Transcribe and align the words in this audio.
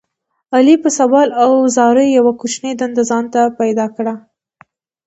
علي 0.55 0.75
په 0.83 0.89
سوال 0.99 1.29
او 1.43 1.51
زاریو 1.75 2.15
یوه 2.17 2.33
کوچنۍ 2.39 2.73
دنده 2.81 3.03
ځان 3.09 3.25
ته 3.33 3.41
پیدا 3.59 3.85
کړله. 3.95 4.15